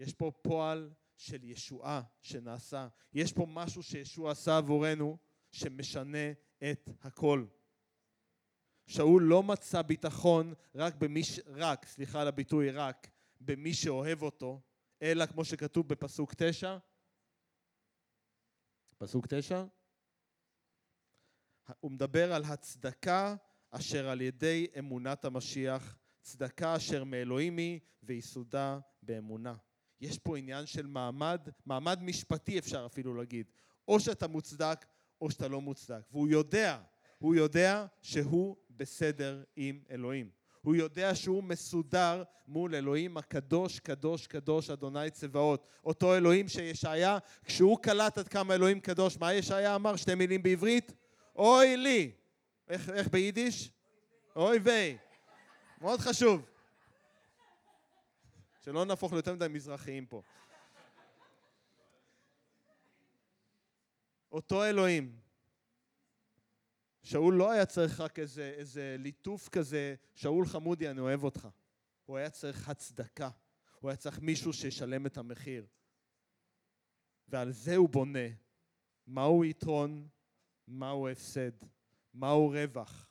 [0.00, 2.88] יש פה פועל של ישועה שנעשה.
[3.12, 5.18] יש פה משהו שישוע עשה עבורנו
[5.52, 6.32] שמשנה
[6.70, 7.46] את הכל.
[8.86, 11.40] שאול לא מצא ביטחון רק במי ש...
[11.46, 14.60] רק, סליחה על הביטוי רק, במי שאוהב אותו,
[15.02, 16.78] אלא כמו שכתוב בפסוק תשע,
[19.04, 19.64] פסוק תשע,
[21.80, 23.36] הוא מדבר על הצדקה
[23.70, 29.54] אשר על ידי אמונת המשיח, צדקה אשר מאלוהים היא ויסודה באמונה.
[30.00, 33.50] יש פה עניין של מעמד, מעמד משפטי אפשר אפילו להגיד.
[33.88, 34.86] או שאתה מוצדק
[35.20, 36.02] או שאתה לא מוצדק.
[36.10, 36.82] והוא יודע,
[37.18, 40.30] הוא יודע שהוא בסדר עם אלוהים.
[40.64, 45.66] הוא יודע שהוא מסודר מול אלוהים הקדוש, קדוש, קדוש, אדוני צבאות.
[45.84, 49.96] אותו אלוהים שישעיה, כשהוא קלט עד כמה אלוהים קדוש, מה ישעיה אמר?
[49.96, 50.92] שתי מילים בעברית?
[51.36, 52.12] אוי לי.
[52.68, 53.70] איך, איך ביידיש?
[54.36, 54.98] אוי ויי.
[55.80, 56.42] מאוד חשוב.
[58.64, 60.22] שלא נהפוך ליותר מדי מזרחיים פה.
[64.32, 65.23] אותו אלוהים.
[67.04, 71.48] שאול לא היה צריך רק איזה, איזה ליטוף כזה, שאול חמודי, אני אוהב אותך.
[72.04, 73.30] הוא היה צריך הצדקה.
[73.80, 75.66] הוא היה צריך מישהו שישלם את המחיר.
[77.28, 78.28] ועל זה הוא בונה.
[79.06, 80.08] מהו יתרון,
[80.68, 81.50] מהו הפסד,
[82.14, 83.08] מהו רווח.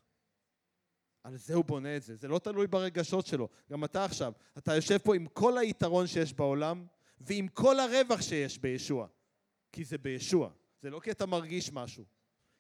[1.23, 3.49] על זה הוא בונה את זה, זה לא תלוי ברגשות שלו.
[3.71, 6.86] גם אתה עכשיו, אתה יושב פה עם כל היתרון שיש בעולם
[7.21, 9.08] ועם כל הרווח שיש בישוע.
[9.71, 10.49] כי זה בישוע,
[10.82, 12.06] זה לא כי אתה מרגיש משהו.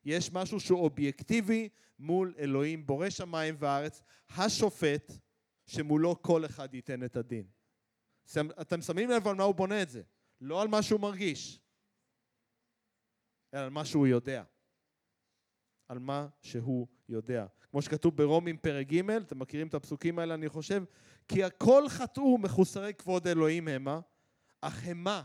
[0.05, 5.11] יש משהו שהוא אובייקטיבי מול אלוהים, בורא שמיים וארץ, השופט,
[5.65, 7.47] שמולו כל אחד ייתן את הדין.
[8.61, 10.01] אתם שמים לב על מה הוא בונה את זה,
[10.41, 11.59] לא על מה שהוא מרגיש,
[13.53, 14.43] אלא על מה שהוא יודע.
[15.87, 17.45] על מה שהוא יודע.
[17.71, 20.83] כמו שכתוב ברומים פרק ג', אתם מכירים את הפסוקים האלה אני חושב?
[21.27, 23.99] כי הכל חטאו מחוסרי כבוד אלוהים המה,
[24.61, 25.23] אך המה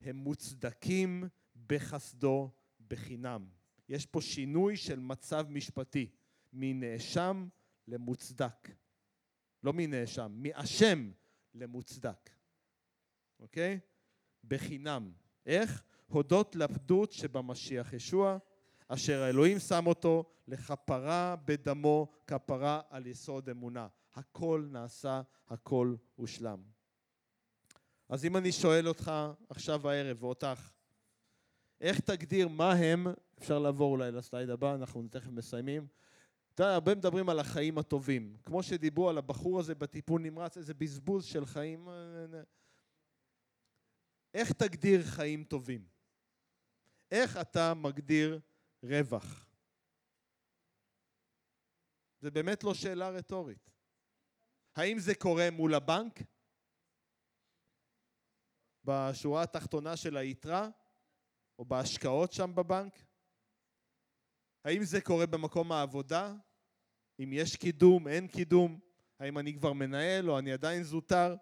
[0.00, 1.24] הם מוצדקים
[1.66, 2.50] בחסדו
[2.88, 3.46] בחינם.
[3.88, 6.10] יש פה שינוי של מצב משפטי,
[6.52, 7.48] מנאשם
[7.88, 8.70] למוצדק.
[9.62, 11.10] לא מנאשם, מאשם
[11.54, 12.30] למוצדק.
[13.40, 13.80] אוקיי?
[14.44, 15.12] בחינם.
[15.46, 15.82] איך?
[16.06, 18.38] הודות לפדות שבמשיח ישוע,
[18.88, 23.88] אשר האלוהים שם אותו לכפרה בדמו, כפרה על יסוד אמונה.
[24.14, 26.62] הכל נעשה, הכל הושלם.
[28.08, 29.12] אז אם אני שואל אותך
[29.48, 30.70] עכשיו הערב, ואותך,
[31.80, 33.06] איך תגדיר מה הם,
[33.38, 35.86] אפשר לעבור אולי לסלייד הבא, אנחנו תכף מסיימים.
[36.54, 38.36] אתה יודע, הרבה מדברים על החיים הטובים.
[38.44, 41.88] כמו שדיברו על הבחור הזה בטיפול נמרץ, איזה בזבוז של חיים.
[44.34, 45.86] איך תגדיר חיים טובים?
[47.10, 48.40] איך אתה מגדיר
[48.82, 49.46] רווח?
[52.20, 53.70] זה באמת לא שאלה רטורית.
[54.76, 56.22] האם זה קורה מול הבנק?
[58.84, 60.68] בשורה התחתונה של היתרה?
[61.58, 62.98] או בהשקעות שם בבנק?
[64.64, 66.34] האם זה קורה במקום העבודה?
[67.22, 68.80] אם יש קידום, אין קידום?
[69.18, 71.36] האם אני כבר מנהל או אני עדיין זוטר?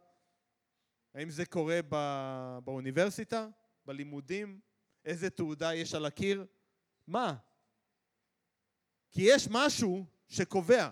[1.14, 2.58] האם זה קורה בא...
[2.64, 3.48] באוניברסיטה?
[3.84, 4.60] בלימודים?
[5.04, 6.46] איזה תעודה יש על הקיר?
[7.06, 7.36] מה?
[9.10, 10.90] כי יש משהו שקובע.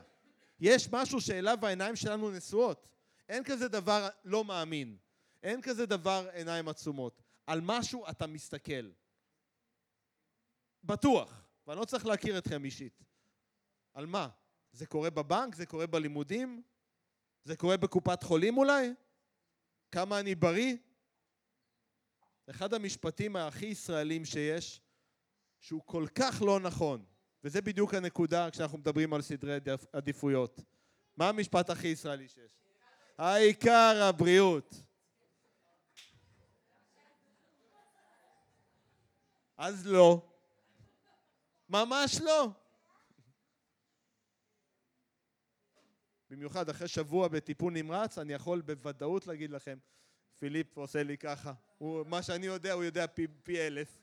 [0.61, 2.89] יש משהו שאליו העיניים שלנו נשואות.
[3.29, 4.97] אין כזה דבר לא מאמין.
[5.43, 7.23] אין כזה דבר עיניים עצומות.
[7.47, 8.91] על משהו אתה מסתכל.
[10.85, 11.43] בטוח.
[11.67, 13.05] ואני לא צריך להכיר אתכם אישית.
[13.95, 14.29] על מה?
[14.73, 15.55] זה קורה בבנק?
[15.55, 16.63] זה קורה בלימודים?
[17.45, 18.95] זה קורה בקופת חולים אולי?
[19.91, 20.77] כמה אני בריא?
[22.51, 24.81] אחד המשפטים הכי ישראלים שיש,
[25.61, 27.05] שהוא כל כך לא נכון,
[27.45, 29.59] וזה בדיוק הנקודה כשאנחנו מדברים על סדרי
[29.93, 30.61] עדיפויות.
[31.17, 32.59] מה המשפט הכי ישראלי שיש?
[33.19, 34.83] העיקר הבריאות.
[39.57, 40.32] אז לא.
[41.73, 42.49] ממש לא.
[46.31, 49.79] במיוחד אחרי שבוע בטיפול נמרץ, אני יכול בוודאות להגיד לכם,
[50.39, 51.53] פיליפ עושה לי ככה.
[51.79, 53.99] הוא, מה שאני יודע, הוא יודע פי, פי אלף.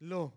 [0.00, 0.30] לא.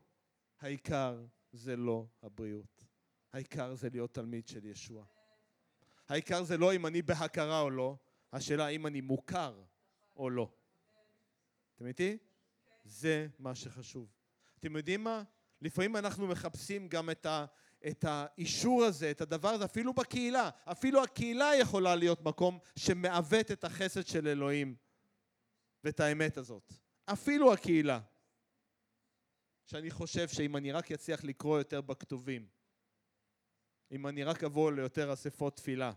[0.59, 2.85] העיקר זה לא הבריאות.
[3.33, 5.05] העיקר זה להיות תלמיד של ישוע.
[6.09, 7.97] העיקר זה לא אם אני בהכרה או לא,
[8.31, 9.63] השאלה אם אני מוכר
[10.15, 10.51] או לא.
[11.75, 12.17] אתם איתי?
[12.83, 14.11] זה מה שחשוב.
[14.59, 15.23] אתם יודעים מה?
[15.63, 17.45] לפעמים אנחנו מחפשים גם את, ה,
[17.88, 20.49] את האישור הזה, את הדבר הזה, אפילו בקהילה.
[20.63, 24.76] אפילו הקהילה יכולה להיות מקום שמעוות את החסד של אלוהים
[25.84, 26.73] ואת האמת הזאת.
[27.06, 27.99] אפילו הקהילה.
[29.65, 32.47] שאני חושב שאם אני רק אצליח לקרוא יותר בכתובים,
[33.91, 35.93] אם אני רק אבוא ליותר אספות תפילה,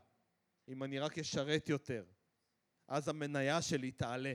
[0.69, 2.05] אם אני רק אשרת יותר,
[2.89, 4.33] אז המניה שלי תעלה.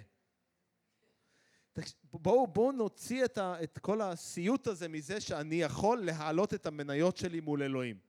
[2.04, 7.18] בואו בוא נוציא את, ה, את כל הסיוט הזה מזה שאני יכול להעלות את המניות
[7.18, 8.00] שלי מול אלוהים.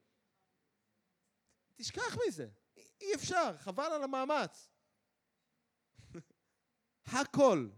[1.74, 4.68] תשכח מזה, אי אפשר, חבל על המאמץ.
[7.06, 7.68] הכל,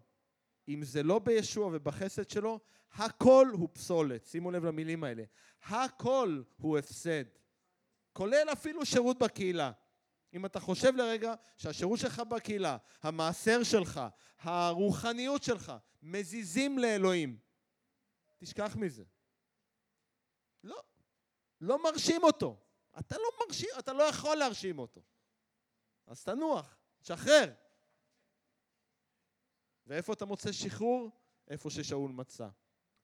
[0.69, 2.61] אם זה לא בישוע ובחסד שלו,
[2.93, 4.27] הכל הוא פסולת.
[4.27, 5.25] שימו לב למילים האלה.
[5.63, 7.25] הכל הוא הפסד.
[8.13, 9.73] כולל אפילו שירות בקהילה.
[10.35, 14.01] אם אתה חושב לרגע שהשירות שלך בקהילה, המעשר שלך,
[14.39, 17.39] הרוחניות שלך, מזיזים לאלוהים,
[18.39, 19.05] תשכח מזה.
[20.65, 20.83] לא,
[21.61, 22.61] לא מרשים אותו.
[22.99, 25.03] אתה לא מרשים, אתה לא יכול להרשים אותו.
[26.07, 27.53] אז תנוח, תשחרר.
[29.87, 31.11] ואיפה אתה מוצא שחרור?
[31.49, 32.49] איפה ששאול מצא.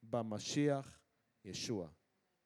[0.03, 1.01] במשיח
[1.45, 1.89] ישוע.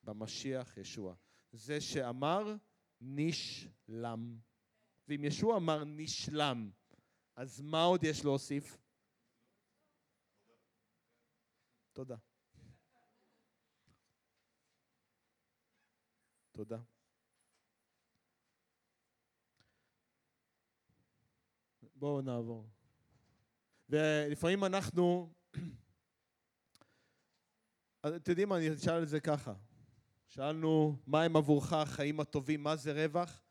[0.03, 1.15] במשיח ישוע.
[1.53, 2.55] זה שאמר
[3.01, 4.39] נשלם.
[5.09, 6.71] ואם ישוע אמר נשלם,
[7.37, 8.79] אז מה עוד יש להוסיף?
[11.93, 12.17] תודה.
[16.53, 16.79] תודה.
[21.95, 22.69] בואו נעבור.
[23.89, 25.33] ולפעמים אנחנו,
[28.07, 29.55] אתם יודעים מה, אני אשאל את זה ככה.
[30.29, 33.44] שאלנו, מה הם עבורך החיים הטובים, מה זה רווח?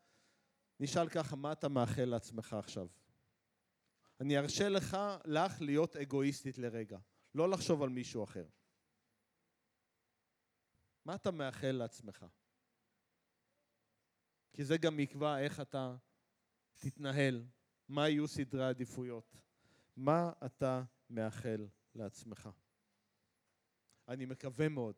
[0.80, 2.88] נשאל ככה, מה אתה מאחל לעצמך עכשיו?
[4.20, 6.98] אני ארשה לך, לך, להיות אגואיסטית לרגע.
[7.34, 8.46] לא לחשוב על מישהו אחר.
[11.04, 12.26] מה אתה מאחל לעצמך?
[14.52, 15.96] כי זה גם יקבע איך אתה
[16.76, 17.44] תתנהל
[17.88, 19.36] מה יהיו סדרי העדיפויות?
[19.96, 22.48] מה אתה מאחל לעצמך?
[24.08, 24.94] אני מקווה מאוד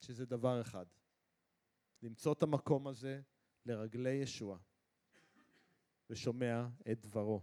[0.00, 0.86] שזה דבר אחד,
[2.02, 3.20] למצוא את המקום הזה
[3.66, 4.58] לרגלי ישוע
[6.10, 7.42] ושומע את דברו.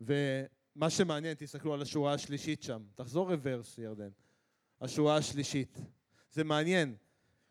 [0.00, 2.86] ומה שמעניין, תסתכלו על השורה השלישית שם.
[2.94, 4.10] תחזור רוורס, ירדן.
[4.80, 5.78] השורה השלישית.
[6.30, 6.96] זה מעניין.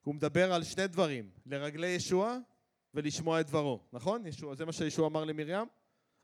[0.01, 2.37] הוא מדבר על שני דברים, לרגלי ישוע
[2.93, 4.25] ולשמוע את דברו, נכון?
[4.25, 5.67] ישוע, זה מה שישוע אמר למרים,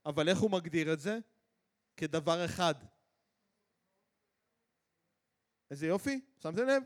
[0.05, 1.19] אבל איך הוא מגדיר את זה?
[1.97, 2.75] כדבר אחד.
[5.71, 6.83] איזה יופי, שמתם לב?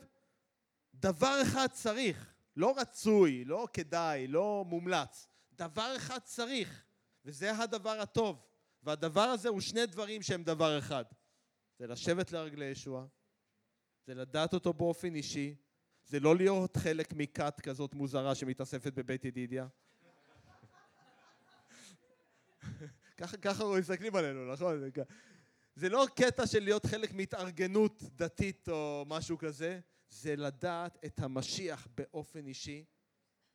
[0.94, 5.28] דבר אחד צריך, לא רצוי, לא כדאי, לא מומלץ.
[5.58, 6.86] דבר אחד צריך,
[7.26, 8.44] וזה הדבר הטוב.
[8.84, 11.06] והדבר הזה הוא שני דברים שהם דבר אחד.
[11.80, 13.06] זה לשבת לרגלי ישוע,
[14.06, 15.56] זה לדעת אותו באופן אישי,
[16.06, 19.68] זה לא להיות חלק מכת כזאת מוזרה שמתאספת בבית ידידיה.
[23.18, 24.84] ככה, ככה מסתכלים עלינו, נכון?
[25.76, 31.88] זה לא קטע של להיות חלק מהתארגנות דתית או משהו כזה, זה לדעת את המשיח
[31.96, 32.86] באופן אישי,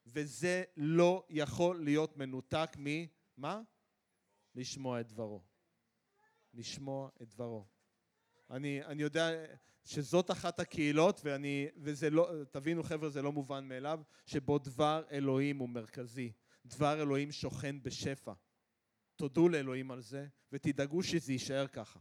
[0.06, 3.60] וזה לא יכול להיות מנותק ממה?
[4.54, 5.42] לשמוע את דברו.
[6.54, 7.66] לשמוע את דברו.
[8.50, 9.30] אני, אני יודע
[9.84, 15.58] שזאת אחת הקהילות, ואני, וזה לא, תבינו חבר'ה, זה לא מובן מאליו, שבו דבר אלוהים
[15.58, 16.32] הוא מרכזי.
[16.66, 18.32] דבר אלוהים שוכן בשפע.
[19.16, 22.00] תודו לאלוהים על זה, ותדאגו שזה יישאר ככה.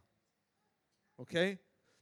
[1.19, 1.55] אוקיי?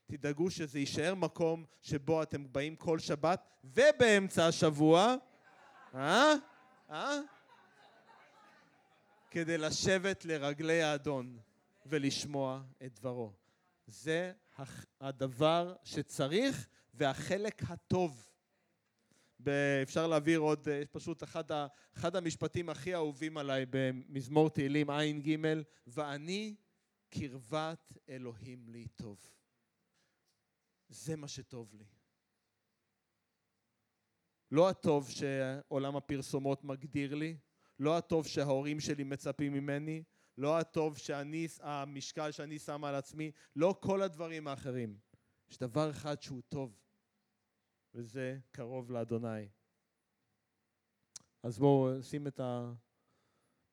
[0.05, 5.15] תדאגו שזה יישאר מקום שבו אתם באים כל שבת, ובאמצע השבוע,
[5.95, 6.34] אה?
[6.89, 7.19] אה?
[9.32, 11.39] כדי לשבת לרגלי האדון
[11.86, 13.32] ולשמוע את דברו.
[13.88, 14.34] זה
[15.02, 18.25] הדבר שצריך והחלק הטוב.
[19.84, 21.43] אפשר להעביר עוד, יש פשוט אחד,
[21.97, 25.38] אחד המשפטים הכי אהובים עליי במזמור תהילים ע"ג,
[25.88, 26.56] ואני
[27.10, 29.17] קרבת אלוהים לי טוב.
[30.89, 31.98] זה מה שטוב לי.
[34.51, 37.38] לא הטוב שעולם הפרסומות מגדיר לי,
[37.79, 40.03] לא הטוב שההורים שלי מצפים ממני,
[40.38, 44.97] לא הטוב שאני, המשקל שאני שם על עצמי, לא כל הדברים האחרים.
[45.49, 46.79] יש דבר אחד שהוא טוב,
[47.93, 49.47] וזה קרוב לאדוני.
[51.43, 52.73] אז בואו שים את ה...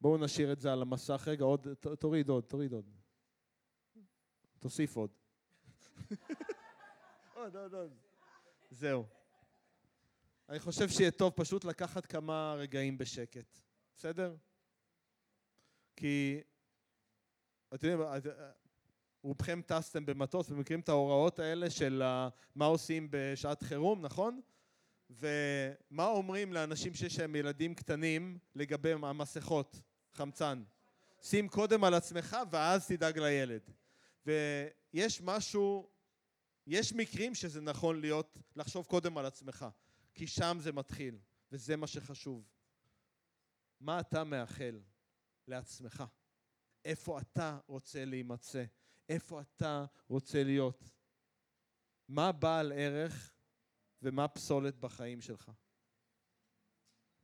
[0.00, 1.66] בואו נשאיר את זה על המסך רגע, עוד,
[1.98, 2.90] תוריד עוד, תוריד עוד.
[4.58, 5.10] תוסיף עוד.
[7.34, 7.92] עוד, עוד, עוד.
[8.70, 9.04] זהו.
[10.48, 13.59] אני חושב שיהיה טוב פשוט לקחת כמה רגעים בשקט.
[13.96, 14.37] בסדר?
[15.96, 16.40] כי,
[17.74, 18.09] אתם יודעים,
[19.22, 22.02] רובכם טסתם במטוס ומכירים את ההוראות האלה של
[22.54, 24.40] מה עושים בשעת חירום, נכון?
[25.11, 29.80] ומה אומרים לאנשים שיש להם ילדים קטנים לגבי המסכות,
[30.12, 30.62] חמצן?
[31.22, 33.70] שים קודם על עצמך ואז תדאג לילד.
[34.26, 35.90] ויש משהו,
[36.66, 39.66] יש מקרים שזה נכון להיות, לחשוב קודם על עצמך,
[40.16, 41.18] כי שם זה מתחיל,
[41.52, 42.48] וזה מה שחשוב.
[43.81, 44.81] מה אתה מאחל
[45.48, 46.05] לעצמך?
[46.85, 48.64] איפה אתה רוצה להימצא?
[49.09, 50.85] איפה אתה רוצה להיות?
[52.09, 53.33] מה בעל ערך
[54.02, 55.50] ומה פסולת בחיים שלך?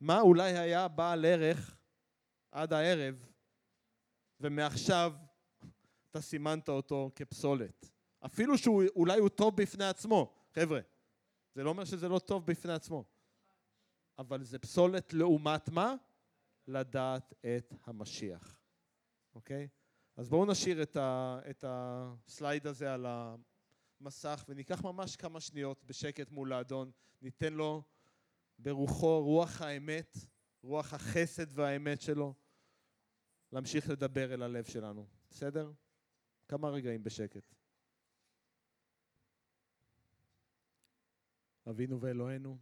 [0.01, 1.77] מה אולי היה בעל ערך
[2.51, 3.27] עד הערב,
[4.41, 5.13] ומעכשיו
[6.11, 7.91] אתה סימנת אותו כפסולת.
[8.27, 10.81] אפילו שאולי הוא טוב בפני עצמו, חבר'ה,
[11.55, 13.05] זה לא אומר שזה לא טוב בפני עצמו,
[14.19, 15.95] אבל זה פסולת לעומת מה?
[16.67, 18.61] לדעת את המשיח,
[19.35, 19.69] אוקיי?
[20.17, 23.07] אז בואו נשאיר את, ה, את הסלייד הזה על
[24.01, 26.91] המסך וניקח ממש כמה שניות בשקט מול האדון,
[27.23, 27.83] ניתן לו
[28.59, 30.17] ברוחו, רוח האמת,
[30.63, 32.35] רוח החסד והאמת שלו,
[33.53, 35.73] להמשיך לדבר אל הלב שלנו, בסדר?
[36.49, 37.55] כמה רגעים בשקט.
[41.71, 42.59] אבינו ואלוהינו,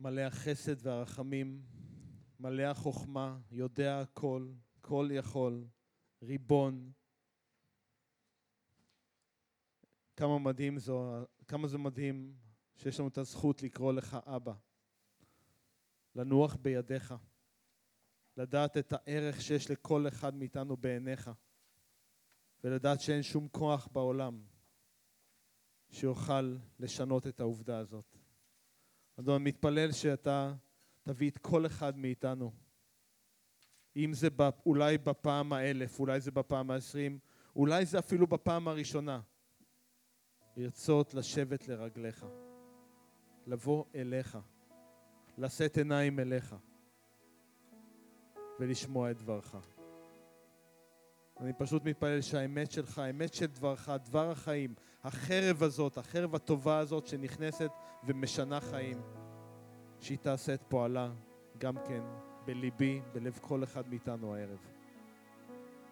[0.00, 1.62] מלא החסד והרחמים,
[2.40, 4.48] מלא החוכמה, יודע הכל,
[4.80, 5.64] כל יכול,
[6.22, 6.92] ריבון.
[10.16, 12.34] כמה מדהים זו, כמה זה מדהים
[12.76, 14.54] שיש לנו את הזכות לקרוא לך אבא,
[16.14, 17.14] לנוח בידיך,
[18.36, 21.30] לדעת את הערך שיש לכל אחד מאיתנו בעיניך,
[22.64, 24.42] ולדעת שאין שום כוח בעולם
[25.96, 28.16] שיוכל לשנות את העובדה הזאת.
[29.20, 30.54] אדון, מתפלל שאתה
[31.02, 32.52] תביא את כל אחד מאיתנו.
[33.96, 34.28] אם זה
[34.66, 37.18] אולי בפעם האלף, אולי זה בפעם העשרים,
[37.56, 39.20] אולי זה אפילו בפעם הראשונה.
[40.56, 42.26] לרצות לשבת לרגליך,
[43.46, 44.38] לבוא אליך,
[45.38, 46.56] לשאת עיניים אליך,
[48.60, 49.54] ולשמוע את דברך.
[51.40, 54.74] אני פשוט מתפלל שהאמת שלך, האמת של דברך, דבר החיים,
[55.06, 57.70] החרב הזאת, החרב הטובה הזאת שנכנסת
[58.04, 59.00] ומשנה חיים,
[60.00, 61.10] שהיא תעשה את פועלה
[61.58, 62.00] גם כן
[62.44, 64.58] בליבי, בלב כל אחד מאיתנו הערב.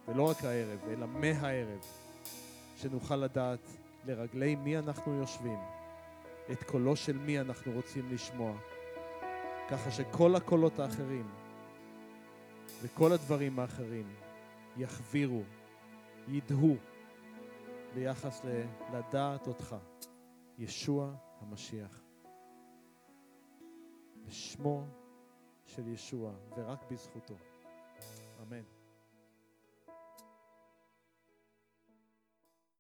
[0.09, 1.81] ולא רק הערב, אלא מהערב,
[2.77, 3.69] שנוכל לדעת
[4.07, 5.59] לרגלי מי אנחנו יושבים,
[6.53, 8.57] את קולו של מי אנחנו רוצים לשמוע,
[9.69, 11.27] ככה שכל הקולות האחרים
[12.83, 14.15] וכל הדברים האחרים
[14.77, 15.43] יחבירו,
[16.29, 16.77] ידהו
[17.95, 18.45] ביחס
[18.92, 19.76] לדעת אותך,
[20.59, 22.05] ישוע המשיח.
[24.26, 24.86] בשמו
[25.64, 27.34] של ישוע ורק בזכותו.
[28.42, 28.74] אמן.